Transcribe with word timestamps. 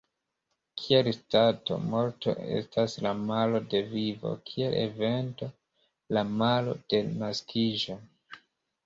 Kiel 0.83 1.07
stato, 1.15 1.75
morto 1.91 2.31
estas 2.59 2.95
la 3.07 3.11
malo 3.25 3.61
de 3.73 3.81
vivo; 3.91 4.31
kiel 4.53 4.79
evento, 4.79 5.51
la 6.19 6.25
malo 6.41 6.75
de 6.95 7.03
naskiĝo. 7.21 7.99